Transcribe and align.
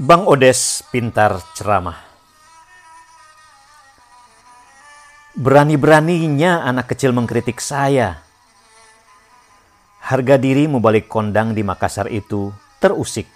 Bang 0.00 0.24
Odes 0.24 0.86
pintar 0.88 1.40
ceramah. 1.52 2.00
Berani-beraninya 5.36 6.64
anak 6.64 6.92
kecil 6.94 7.12
mengkritik 7.12 7.60
saya. 7.60 8.24
Harga 10.00 10.40
diri 10.40 10.66
mubalik 10.66 11.06
kondang 11.06 11.54
di 11.54 11.62
Makassar 11.62 12.10
itu 12.10 12.50
terusik 12.80 13.30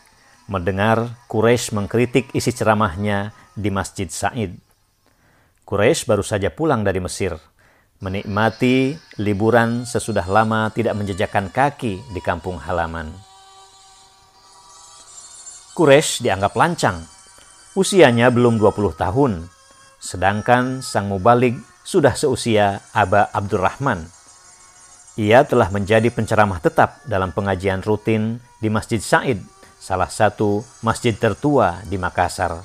mendengar 0.48 1.16
Quraisy 1.30 1.72
mengkritik 1.72 2.32
isi 2.36 2.52
ceramahnya 2.52 3.32
di 3.56 3.70
Masjid 3.72 4.08
Said. 4.10 4.56
Quraisy 5.64 6.04
baru 6.04 6.24
saja 6.24 6.52
pulang 6.52 6.84
dari 6.84 7.00
Mesir, 7.00 7.36
menikmati 8.04 9.00
liburan 9.16 9.88
sesudah 9.88 10.28
lama 10.28 10.68
tidak 10.76 10.92
menjejakkan 10.98 11.48
kaki 11.48 12.04
di 12.12 12.20
kampung 12.20 12.60
halaman. 12.60 13.33
Quraisy 15.74 16.22
dianggap 16.22 16.54
lancang. 16.54 17.02
Usianya 17.74 18.30
belum 18.30 18.62
20 18.62 18.94
tahun, 18.94 19.50
sedangkan 19.98 20.86
sang 20.86 21.10
mubalik 21.10 21.58
sudah 21.82 22.14
seusia 22.14 22.78
Aba 22.94 23.26
Abdurrahman. 23.34 24.06
Ia 25.18 25.42
telah 25.42 25.74
menjadi 25.74 26.14
penceramah 26.14 26.62
tetap 26.62 27.02
dalam 27.10 27.34
pengajian 27.34 27.82
rutin 27.82 28.38
di 28.62 28.70
Masjid 28.70 29.02
Said, 29.02 29.42
salah 29.82 30.06
satu 30.06 30.62
masjid 30.78 31.10
tertua 31.10 31.82
di 31.82 31.98
Makassar. 31.98 32.62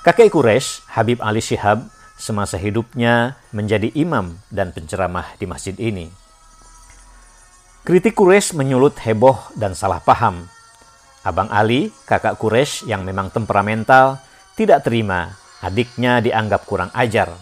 Kakek 0.00 0.32
Quraisy, 0.32 0.88
Habib 0.96 1.20
Ali 1.20 1.44
Shihab, 1.44 1.84
semasa 2.16 2.56
hidupnya 2.56 3.36
menjadi 3.52 3.92
imam 3.92 4.40
dan 4.48 4.72
penceramah 4.72 5.36
di 5.36 5.44
masjid 5.44 5.76
ini. 5.76 6.08
Kritik 7.84 8.16
Quraisy 8.16 8.56
menyulut 8.56 8.96
heboh 9.04 9.52
dan 9.52 9.76
salah 9.76 10.00
paham 10.00 10.48
Abang 11.26 11.50
Ali, 11.50 11.90
kakak 12.06 12.38
Quraisy 12.38 12.86
yang 12.86 13.02
memang 13.02 13.34
temperamental, 13.34 14.22
tidak 14.54 14.86
terima 14.86 15.34
adiknya 15.58 16.22
dianggap 16.22 16.62
kurang 16.70 16.94
ajar. 16.94 17.34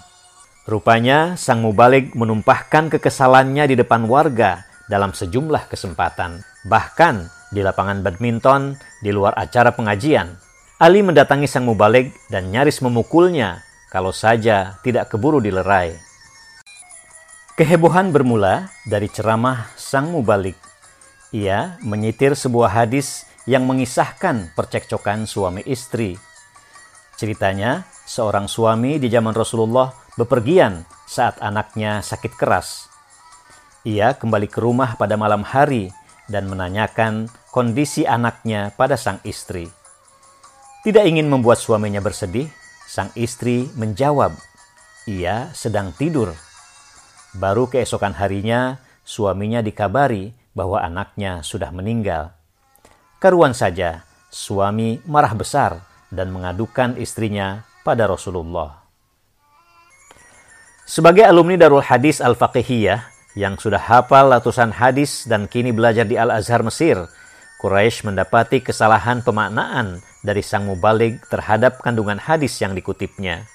Rupanya 0.65 1.37
sang 1.37 1.61
mubalik 1.61 2.17
menumpahkan 2.17 2.89
kekesalannya 2.89 3.69
di 3.69 3.77
depan 3.77 4.09
warga 4.09 4.65
dalam 4.89 5.13
sejumlah 5.13 5.69
kesempatan. 5.69 6.41
Bahkan 6.65 7.29
di 7.53 7.61
lapangan 7.61 8.01
badminton 8.01 8.81
di 9.05 9.13
luar 9.13 9.37
acara 9.37 9.77
pengajian. 9.77 10.33
Ali 10.81 11.05
mendatangi 11.05 11.45
sang 11.45 11.69
mubalik 11.69 12.17
dan 12.33 12.48
nyaris 12.48 12.81
memukulnya 12.81 13.61
kalau 13.93 14.17
saja 14.17 14.81
tidak 14.81 15.13
keburu 15.13 15.45
dilerai. 15.45 15.93
Kehebohan 17.55 18.11
bermula 18.11 18.73
dari 18.89 19.13
ceramah 19.13 19.69
sang 19.77 20.11
mubalik. 20.11 20.57
Ia 21.37 21.77
menyitir 21.85 22.33
sebuah 22.33 22.73
hadis 22.73 23.29
yang 23.45 23.69
mengisahkan 23.69 24.56
percekcokan 24.56 25.28
suami 25.28 25.64
istri. 25.69 26.17
Ceritanya, 27.14 27.86
seorang 28.05 28.48
suami 28.48 28.98
di 28.98 29.09
zaman 29.12 29.33
Rasulullah 29.36 29.92
bepergian 30.17 30.84
saat 31.05 31.39
anaknya 31.41 32.01
sakit 32.01 32.33
keras. 32.34 32.89
Ia 33.84 34.17
kembali 34.17 34.48
ke 34.48 34.59
rumah 34.64 34.97
pada 34.97 35.14
malam 35.20 35.45
hari 35.45 35.92
dan 36.25 36.48
menanyakan 36.48 37.28
kondisi 37.53 38.09
anaknya 38.09 38.73
pada 38.73 38.97
sang 38.97 39.20
istri. 39.28 39.69
Tidak 40.84 41.05
ingin 41.05 41.29
membuat 41.29 41.61
suaminya 41.61 42.01
bersedih, 42.01 42.48
sang 42.89 43.12
istri 43.17 43.69
menjawab, 43.77 44.36
"Ia 45.08 45.53
sedang 45.53 45.92
tidur." 45.97 46.33
Baru 47.36 47.69
keesokan 47.69 48.17
harinya, 48.17 48.80
suaminya 49.05 49.61
dikabari 49.61 50.33
bahwa 50.57 50.80
anaknya 50.80 51.45
sudah 51.45 51.69
meninggal. 51.74 52.33
Karuan 53.24 53.57
saja, 53.57 54.05
suami 54.29 55.01
marah 55.08 55.33
besar 55.33 55.80
dan 56.12 56.29
mengadukan 56.29 56.92
istrinya 57.01 57.64
pada 57.80 58.05
Rasulullah. 58.05 58.85
Sebagai 60.85 61.24
alumni 61.24 61.57
Darul 61.57 61.80
Hadis 61.80 62.20
Al-Faqihiyah 62.20 63.01
yang 63.33 63.57
sudah 63.57 63.80
hafal 63.80 64.29
ratusan 64.29 64.77
hadis 64.77 65.24
dan 65.24 65.48
kini 65.48 65.73
belajar 65.73 66.05
di 66.05 66.20
Al-Azhar 66.20 66.61
Mesir, 66.61 67.01
Quraisy 67.64 68.13
mendapati 68.13 68.61
kesalahan 68.61 69.24
pemaknaan 69.24 70.05
dari 70.20 70.45
sang 70.45 70.68
mubalik 70.68 71.24
terhadap 71.33 71.80
kandungan 71.80 72.20
hadis 72.20 72.61
yang 72.61 72.77
dikutipnya. 72.77 73.48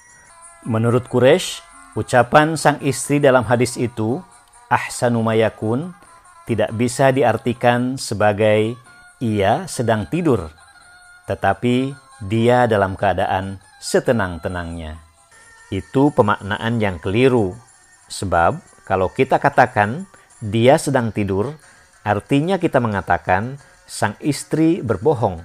Menurut 0.65 1.05
Quraisy, 1.05 1.61
ucapan 1.93 2.57
sang 2.57 2.81
istri 2.81 3.21
dalam 3.21 3.45
hadis 3.45 3.77
itu, 3.77 4.17
ahsanu 4.65 5.21
mayakun, 5.21 5.93
tidak 6.49 6.73
bisa 6.73 7.13
diartikan 7.13 8.01
sebagai 8.01 8.88
ia 9.19 9.67
sedang 9.67 10.07
tidur, 10.07 10.47
tetapi 11.27 11.91
dia 12.23 12.71
dalam 12.71 12.95
keadaan 12.95 13.59
setenang-tenangnya. 13.83 14.95
Itu 15.67 16.15
pemaknaan 16.15 16.79
yang 16.79 17.03
keliru, 17.03 17.53
sebab 18.07 18.63
kalau 18.87 19.11
kita 19.11 19.37
katakan 19.37 20.07
dia 20.39 20.79
sedang 20.79 21.11
tidur, 21.11 21.51
artinya 22.07 22.55
kita 22.55 22.79
mengatakan 22.79 23.59
sang 23.83 24.15
istri 24.23 24.79
berbohong. 24.79 25.43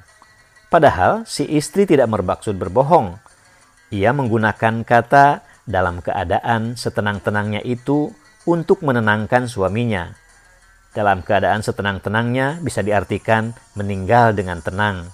Padahal 0.71 1.27
si 1.27 1.43
istri 1.51 1.83
tidak 1.83 2.07
bermaksud 2.15 2.55
berbohong. 2.55 3.19
Ia 3.91 4.15
menggunakan 4.15 4.87
kata 4.87 5.43
dalam 5.67 5.99
keadaan 5.99 6.79
setenang-tenangnya 6.79 7.63
itu 7.67 8.15
untuk 8.47 8.87
menenangkan 8.87 9.51
suaminya 9.51 10.24
dalam 10.95 11.27
keadaan 11.27 11.61
setenang-tenangnya 11.61 12.63
bisa 12.63 12.81
diartikan 12.81 13.53
meninggal 13.75 14.33
dengan 14.33 14.63
tenang. 14.63 15.11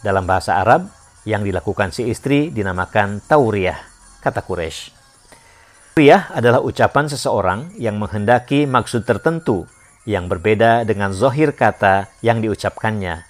Dalam 0.00 0.24
bahasa 0.24 0.56
Arab, 0.58 0.88
yang 1.28 1.44
dilakukan 1.44 1.92
si 1.92 2.08
istri 2.08 2.48
dinamakan 2.48 3.20
tauriyah, 3.28 3.76
kata 4.24 4.40
Quraisy. 4.40 4.96
Tauriyah 5.92 6.32
adalah 6.32 6.64
ucapan 6.64 7.12
seseorang 7.12 7.76
yang 7.76 8.00
menghendaki 8.00 8.64
maksud 8.64 9.04
tertentu 9.04 9.68
yang 10.08 10.32
berbeda 10.32 10.88
dengan 10.88 11.12
zohir 11.12 11.52
kata 11.52 12.08
yang 12.24 12.40
diucapkannya. 12.40 13.28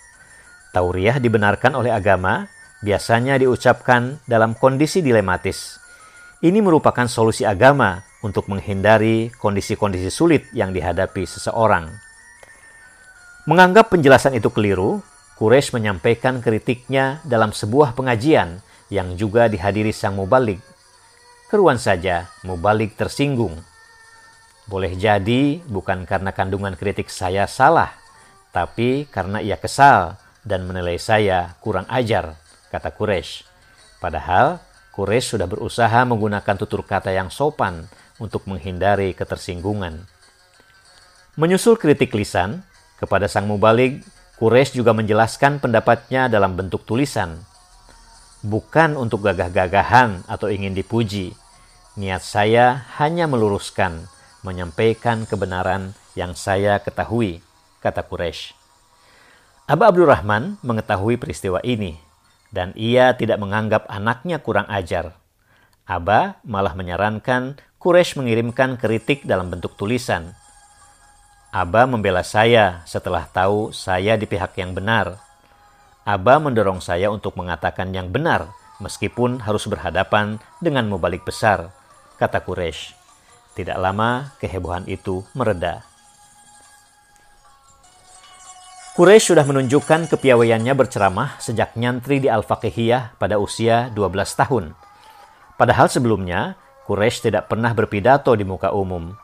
Tauriyah 0.71 1.19
dibenarkan 1.19 1.75
oleh 1.75 1.91
agama, 1.91 2.47
biasanya 2.79 3.35
diucapkan 3.43 4.23
dalam 4.31 4.55
kondisi 4.55 5.03
dilematis. 5.03 5.80
Ini 6.41 6.65
merupakan 6.65 7.05
solusi 7.05 7.45
agama 7.45 8.01
untuk 8.25 8.49
menghindari 8.49 9.29
kondisi-kondisi 9.29 10.09
sulit 10.09 10.49
yang 10.57 10.73
dihadapi 10.73 11.29
seseorang. 11.29 11.93
Menganggap 13.45 13.93
penjelasan 13.93 14.33
itu 14.33 14.49
keliru, 14.49 15.05
Quraisy 15.37 15.77
menyampaikan 15.77 16.41
kritiknya 16.41 17.21
dalam 17.29 17.53
sebuah 17.53 17.93
pengajian 17.93 18.65
yang 18.89 19.21
juga 19.21 19.53
dihadiri 19.53 19.93
sang 19.93 20.17
mubalik. 20.17 20.65
Keruan 21.53 21.77
saja, 21.77 22.33
mubalik 22.41 22.97
tersinggung. 22.97 23.61
Boleh 24.65 24.97
jadi 24.97 25.61
bukan 25.69 26.09
karena 26.09 26.33
kandungan 26.33 26.73
kritik 26.73 27.13
saya 27.13 27.45
salah, 27.45 27.93
tapi 28.49 29.05
karena 29.13 29.45
ia 29.45 29.61
kesal 29.61 30.17
dan 30.41 30.65
menilai 30.65 30.97
saya 30.97 31.53
kurang 31.61 31.85
ajar, 31.93 32.33
kata 32.73 32.97
Quraisy. 32.97 33.45
Padahal 34.01 34.70
Quraisy 34.91 35.39
sudah 35.39 35.47
berusaha 35.47 36.03
menggunakan 36.03 36.55
tutur 36.59 36.83
kata 36.83 37.15
yang 37.15 37.31
sopan 37.31 37.87
untuk 38.19 38.45
menghindari 38.51 39.15
ketersinggungan. 39.15 40.05
Menyusul 41.39 41.79
kritik 41.79 42.11
lisan, 42.13 42.67
kepada 42.99 43.31
sang 43.31 43.47
mubalik, 43.47 44.03
Quraisy 44.37 44.77
juga 44.77 44.91
menjelaskan 44.93 45.63
pendapatnya 45.63 46.27
dalam 46.27 46.59
bentuk 46.59 46.83
tulisan. 46.85 47.39
Bukan 48.43 48.97
untuk 48.97 49.25
gagah-gagahan 49.25 50.25
atau 50.27 50.51
ingin 50.51 50.75
dipuji. 50.75 51.37
Niat 51.95 52.25
saya 52.25 52.89
hanya 52.99 53.29
meluruskan, 53.31 54.09
menyampaikan 54.43 55.29
kebenaran 55.29 55.93
yang 56.17 56.35
saya 56.35 56.81
ketahui, 56.81 57.45
kata 57.85 58.03
Quraisy. 58.03 58.57
Aba 59.71 59.87
Abdurrahman 59.93 60.59
mengetahui 60.67 61.15
peristiwa 61.15 61.63
ini, 61.63 62.01
dan 62.51 62.75
ia 62.75 63.15
tidak 63.15 63.39
menganggap 63.39 63.87
anaknya 63.87 64.43
kurang 64.43 64.67
ajar. 64.71 65.19
Aba 65.87 66.39
malah 66.47 66.75
menyarankan 66.79 67.59
Quraisy 67.81 68.21
mengirimkan 68.21 68.77
kritik 68.77 69.25
dalam 69.25 69.49
bentuk 69.49 69.75
tulisan. 69.75 70.37
Aba 71.51 71.89
membela 71.89 72.23
saya 72.23 72.87
setelah 72.87 73.27
tahu 73.27 73.75
saya 73.75 74.15
di 74.15 74.29
pihak 74.29 74.55
yang 74.61 74.77
benar. 74.77 75.19
Aba 76.07 76.39
mendorong 76.39 76.79
saya 76.79 77.11
untuk 77.11 77.35
mengatakan 77.35 77.91
yang 77.91 78.13
benar 78.13 78.53
meskipun 78.79 79.43
harus 79.43 79.67
berhadapan 79.67 80.39
dengan 80.63 80.87
mubalik 80.87 81.27
besar, 81.27 81.75
kata 82.23 82.45
Quraisy. 82.45 82.95
Tidak 83.59 83.77
lama 83.77 84.31
kehebohan 84.39 84.87
itu 84.87 85.27
mereda. 85.35 85.90
Quraisy 89.01 89.33
sudah 89.33 89.49
menunjukkan 89.49 90.13
kepiawaiannya 90.13 90.77
berceramah 90.77 91.41
sejak 91.41 91.73
nyantri 91.73 92.21
di 92.21 92.29
Al-Faqihiyah 92.29 93.17
pada 93.17 93.41
usia 93.41 93.89
12 93.97 93.97
tahun. 94.37 94.77
Padahal 95.57 95.89
sebelumnya, 95.89 96.61
Quraisy 96.85 97.33
tidak 97.33 97.49
pernah 97.49 97.73
berpidato 97.73 98.37
di 98.37 98.45
muka 98.45 98.77
umum. 98.77 99.17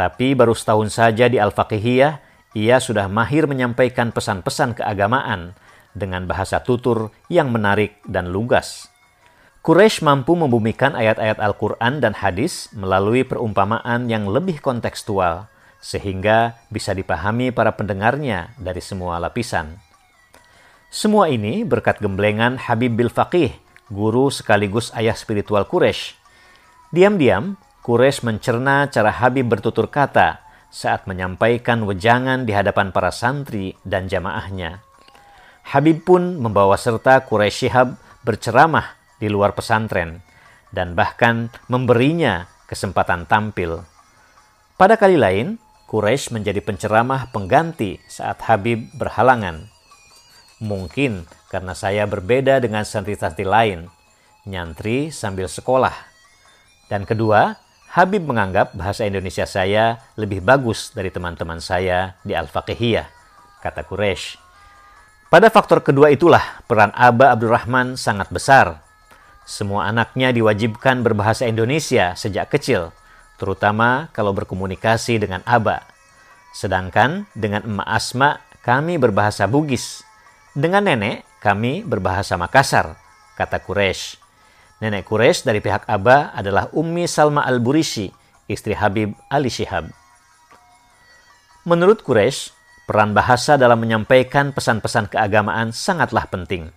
Tapi 0.00 0.32
baru 0.32 0.56
setahun 0.56 0.96
saja 0.96 1.28
di 1.28 1.36
Al-Faqihiyah, 1.36 2.12
ia 2.56 2.80
sudah 2.80 3.04
mahir 3.12 3.44
menyampaikan 3.44 4.16
pesan-pesan 4.16 4.80
keagamaan 4.80 5.52
dengan 5.92 6.24
bahasa 6.24 6.64
tutur 6.64 7.12
yang 7.28 7.52
menarik 7.52 8.00
dan 8.08 8.32
lugas. 8.32 8.88
Quraisy 9.60 10.08
mampu 10.08 10.40
membumikan 10.40 10.96
ayat-ayat 10.96 11.36
Al-Quran 11.36 12.00
dan 12.00 12.16
hadis 12.16 12.72
melalui 12.72 13.28
perumpamaan 13.28 14.08
yang 14.08 14.24
lebih 14.24 14.56
kontekstual, 14.64 15.52
sehingga 15.82 16.58
bisa 16.72 16.92
dipahami 16.96 17.54
para 17.54 17.74
pendengarnya 17.74 18.54
dari 18.58 18.82
semua 18.82 19.20
lapisan. 19.22 19.78
Semua 20.90 21.28
ini 21.28 21.66
berkat 21.66 21.98
gemblengan 21.98 22.56
Habib 22.56 22.96
bil 22.96 23.10
Faqih, 23.10 23.52
guru 23.90 24.30
sekaligus 24.32 24.94
ayah 24.94 25.14
spiritual 25.14 25.66
Quraisy. 25.66 26.16
Diam-diam, 26.94 27.58
Quraisy 27.82 28.26
mencerna 28.26 28.88
cara 28.90 29.12
Habib 29.12 29.46
bertutur 29.50 29.90
kata 29.90 30.42
saat 30.70 31.06
menyampaikan 31.06 31.86
wejangan 31.86 32.46
di 32.46 32.54
hadapan 32.54 32.90
para 32.90 33.14
santri 33.14 33.74
dan 33.86 34.10
jamaahnya. 34.10 34.82
Habib 35.66 36.06
pun 36.06 36.38
membawa 36.38 36.78
serta 36.78 37.22
Quraisy 37.26 37.66
Shihab 37.66 37.98
berceramah 38.22 38.94
di 39.18 39.26
luar 39.26 39.54
pesantren 39.54 40.22
dan 40.70 40.98
bahkan 40.98 41.50
memberinya 41.70 42.46
kesempatan 42.66 43.26
tampil. 43.26 43.82
Pada 44.76 44.98
kali 44.98 45.16
lain, 45.16 45.56
Quraisy 45.86 46.34
menjadi 46.34 46.58
penceramah 46.62 47.30
pengganti 47.30 48.02
saat 48.10 48.42
Habib 48.46 48.90
berhalangan. 48.98 49.70
Mungkin 50.58 51.26
karena 51.48 51.72
saya 51.78 52.04
berbeda 52.10 52.58
dengan 52.58 52.82
santri-santri 52.82 53.46
lain, 53.46 53.86
nyantri 54.44 55.14
sambil 55.14 55.46
sekolah. 55.46 55.94
Dan 56.90 57.06
kedua, 57.06 57.54
Habib 57.94 58.26
menganggap 58.26 58.74
bahasa 58.74 59.06
Indonesia 59.06 59.46
saya 59.46 60.02
lebih 60.18 60.42
bagus 60.42 60.90
dari 60.90 61.08
teman-teman 61.08 61.62
saya 61.62 62.18
di 62.26 62.34
Al-Faqihiyah, 62.34 63.06
kata 63.62 63.86
Quraisy. 63.86 64.42
Pada 65.30 65.50
faktor 65.50 65.82
kedua 65.82 66.10
itulah 66.10 66.62
peran 66.66 66.90
Aba 66.94 67.34
Abdurrahman 67.34 67.98
sangat 67.98 68.30
besar 68.30 68.86
semua 69.46 69.86
anaknya 69.86 70.34
diwajibkan 70.34 71.06
berbahasa 71.06 71.46
Indonesia 71.46 72.18
sejak 72.18 72.50
kecil, 72.50 72.90
terutama 73.36 74.12
kalau 74.12 74.36
berkomunikasi 74.36 75.20
dengan 75.20 75.40
Aba. 75.46 75.84
Sedangkan 76.56 77.28
dengan 77.36 77.64
Emak 77.64 77.88
Asma, 77.88 78.40
kami 78.64 78.96
berbahasa 78.96 79.44
Bugis. 79.46 80.04
Dengan 80.56 80.88
nenek, 80.88 81.22
kami 81.44 81.84
berbahasa 81.84 82.40
Makassar, 82.40 82.96
kata 83.36 83.60
Quraisy. 83.60 84.18
Nenek 84.80 85.04
Quraisy 85.08 85.44
dari 85.44 85.60
pihak 85.60 85.84
Aba 85.88 86.32
adalah 86.32 86.72
Ummi 86.72 87.04
Salma 87.04 87.44
Al-Burishi, 87.44 88.08
istri 88.48 88.72
Habib 88.72 89.12
Ali 89.28 89.52
Shihab. 89.52 89.92
Menurut 91.68 92.00
Quraisy, 92.00 92.56
peran 92.88 93.12
bahasa 93.12 93.60
dalam 93.60 93.80
menyampaikan 93.80 94.56
pesan-pesan 94.56 95.12
keagamaan 95.12 95.76
sangatlah 95.76 96.24
penting 96.28 96.72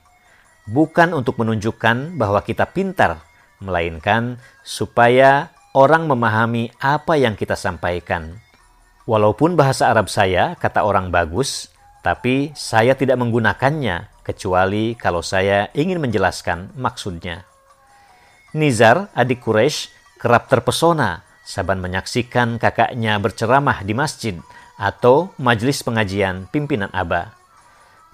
bukan 0.70 1.18
untuk 1.18 1.42
menunjukkan 1.42 2.16
bahwa 2.16 2.46
kita 2.46 2.70
pintar, 2.70 3.26
melainkan 3.60 4.38
supaya 4.62 5.52
orang 5.74 6.10
memahami 6.10 6.74
apa 6.82 7.20
yang 7.20 7.38
kita 7.38 7.54
sampaikan. 7.54 8.42
Walaupun 9.06 9.58
bahasa 9.58 9.90
Arab 9.90 10.10
saya, 10.10 10.54
kata 10.58 10.86
orang 10.86 11.10
bagus, 11.10 11.70
tapi 12.06 12.54
saya 12.54 12.94
tidak 12.94 13.18
menggunakannya 13.18 14.22
kecuali 14.22 14.94
kalau 14.94 15.26
saya 15.26 15.74
ingin 15.74 15.98
menjelaskan 16.02 16.74
maksudnya. 16.78 17.46
Nizar, 18.54 19.10
adik 19.14 19.42
Quraisy, 19.46 19.90
kerap 20.22 20.50
terpesona 20.50 21.26
saban 21.46 21.82
menyaksikan 21.82 22.62
kakaknya 22.62 23.18
berceramah 23.18 23.82
di 23.82 23.94
masjid 23.98 24.36
atau 24.78 25.34
majelis 25.42 25.82
pengajian 25.82 26.46
pimpinan 26.50 26.94
Aba. 26.94 27.34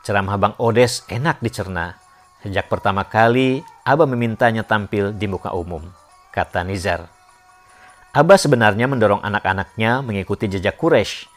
Ceramah 0.07 0.37
Bang 0.39 0.55
Odes 0.61 1.03
enak 1.11 1.41
dicerna, 1.43 1.99
Sejak 2.45 2.69
pertama 2.69 3.09
kali 3.09 3.65
Abah 3.81 4.05
memintanya 4.05 4.61
tampil 4.61 5.17
di 5.17 5.25
muka 5.25 5.49
umum, 5.49 5.81
kata 6.29 6.61
Nizar. 6.61 7.14
Abah 8.15 8.39
sebenarnya 8.39 8.87
mendorong 8.87 9.19
anak-anaknya 9.27 9.99
mengikuti 9.99 10.47
jejak 10.47 10.79
Quraisy, 10.79 11.27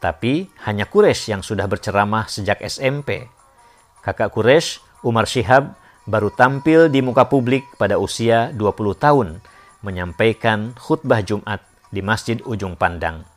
tapi 0.00 0.48
hanya 0.64 0.88
Quraisy 0.88 1.36
yang 1.36 1.44
sudah 1.44 1.68
berceramah 1.68 2.24
sejak 2.24 2.56
SMP. 2.64 3.28
Kakak 4.00 4.32
Quraisy, 4.32 4.80
Umar 5.04 5.28
Syihab, 5.28 5.76
baru 6.08 6.32
tampil 6.32 6.88
di 6.88 7.04
muka 7.04 7.28
publik 7.28 7.68
pada 7.76 8.00
usia 8.00 8.48
20 8.56 8.96
tahun, 8.96 9.28
menyampaikan 9.84 10.72
khutbah 10.80 11.20
Jumat 11.20 11.60
di 11.92 12.00
Masjid 12.00 12.40
Ujung 12.48 12.80
Pandang. 12.80 13.28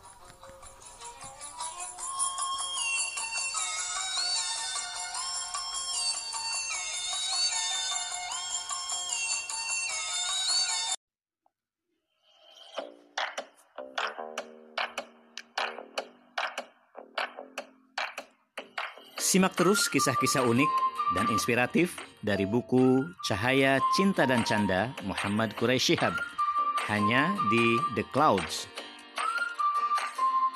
Simak 19.25 19.57
terus 19.57 19.89
kisah-kisah 19.89 20.45
unik 20.45 20.69
dan 21.18 21.25
inspiratif 21.33 21.98
dari 22.22 22.45
buku 22.45 23.10
Cahaya 23.25 23.81
Cinta 23.98 24.30
dan 24.30 24.45
Canda 24.45 24.94
Muhammad 25.01 25.57
Quraisy 25.57 25.98
Shihab. 25.98 26.13
Hanya 26.86 27.33
di 27.50 27.81
The 27.98 28.06
Clouds 28.13 28.69